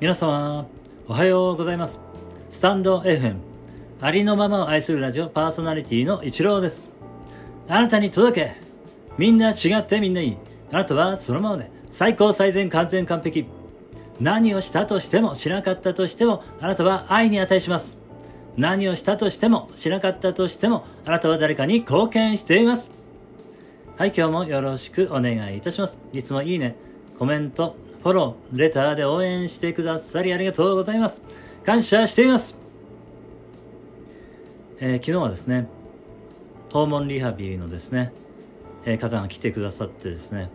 [0.00, 0.66] 皆様、
[1.08, 2.00] おはようございます。
[2.50, 3.36] スタンド FM、
[4.00, 6.90] ありのままを愛するラジオパーソナリティの一郎です。
[7.68, 8.56] あなたに届け
[9.18, 10.38] みんな違ってみんないい。
[10.72, 13.44] あなたはそのままで最高最善完全完璧。
[14.18, 17.98] 何をしたとしてもしなかったとしてもあなたは愛に値します。
[18.56, 22.90] 何をしたとしてもしなかったとしてもあなたは誰かに貢献しています。
[23.98, 25.98] はい、今日もよろしくお願いいたします。
[26.14, 26.74] いつもいいね、
[27.20, 31.20] コメント、フォロー、レターで応援してくださりありがとうございます。
[31.66, 32.54] 感謝しています。
[34.78, 35.68] えー、昨日はですね、
[36.72, 38.14] 訪問リハビリのですね、
[38.86, 40.48] えー、方が来てくださってですね、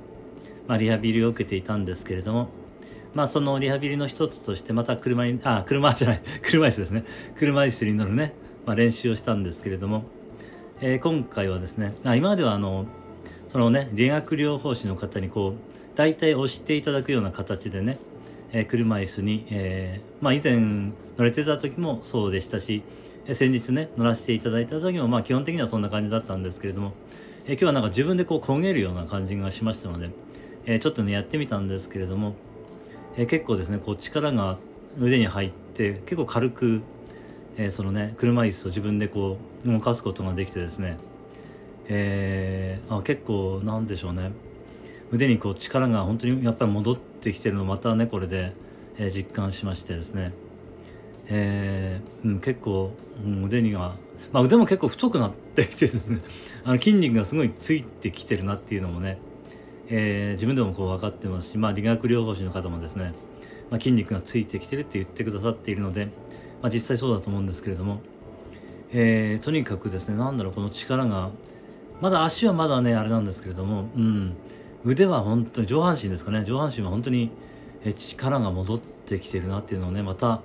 [0.67, 2.47] まあ、リハビリを受けていたんですけれども、
[3.13, 7.03] まあ、そのリハビリの一つとして、また車に、あ、車じゃない、車椅子ですね。
[7.35, 8.33] 車椅子に乗るね、
[8.65, 10.05] まあ、練習をしたんですけれども、
[10.81, 12.87] えー、今回はですね、あ今まではあの、
[13.49, 17.97] そのね、理学療法士の方にこう、大体押していただくような形でね、
[18.51, 20.57] えー、車椅子に、えー、まあ、以前
[21.17, 22.83] 乗れてた時もそうでしたし、
[23.27, 26.93] え先日ね乗らせていただいた時もまあ基本的にはそんな感じだったんですけれども、
[27.47, 30.09] え今日はなんか自分でこう焦げるような感じがしましたので、
[30.65, 32.35] えちょっとねやってみたんですけれども、
[33.17, 34.57] え結構ですねこう力が
[34.99, 36.81] 腕に入って結構軽く、
[37.57, 40.97] えそのね車椅子を自分でこう動かすことができてですね、
[41.87, 44.31] えー、あ結構なんでしょうね。
[45.11, 48.53] 腕にこう力が本当にやっぱり戻ってきてるのまたねこれで、
[48.97, 50.33] えー、実感しましてですね、
[51.27, 52.91] えー、うん、結構、
[53.23, 53.95] うん、腕にが、
[54.31, 56.21] まあ、腕も結構太くなってきてですね。
[56.63, 59.19] あの筋肉がすごいついてきてるなっていうのもね、
[59.89, 63.13] えー、自分でもこう分かってますし、まあ、理学療法士の方もですね、
[63.69, 66.05] まあ、筋肉がついてきてるって言ってくださっているので、
[66.61, 68.01] まあ、実際そうだと思うんですけれども、
[68.91, 71.29] えー、とにかくですね何だろうこの力が
[72.01, 74.35] まだ足はまだねあれなんですけれども、うん、
[74.85, 76.45] 腕は本当に上半身ですかね。
[76.45, 77.31] 上半身は本当に
[77.97, 80.41] 力が戻ってきてるなっていうのをねまた、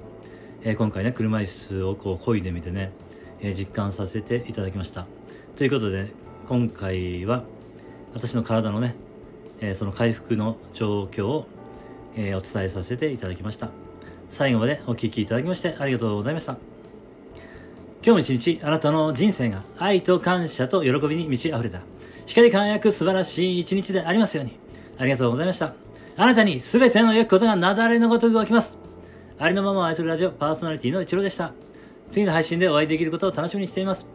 [0.62, 2.90] えー、今回ね車椅子をこう漕いでみてね、
[3.40, 5.06] えー、実感させていただきました。
[5.56, 6.10] ということで
[6.48, 7.44] 今回は
[8.14, 8.94] 私の体のね、
[9.60, 11.46] えー、その回復の状況を、
[12.16, 13.68] えお伝えさせていただきました。
[14.30, 16.56] 最後までお聴きいただきましてありがとうございました。
[18.02, 21.89] 今日も一日あなたの人生が愛と感謝と喜びに満ち溢れた。
[22.30, 24.56] 光り輝く素晴らしい一日でありますように。
[24.98, 25.74] ありがとうございました。
[26.16, 28.78] あなたに全ての良きことがなだれのごとく起きます。
[29.36, 31.52] ありのままを愛するラジオパーソナリティのイチローでした。
[32.12, 34.06] 次の配信でお会いできることを楽しみにしています。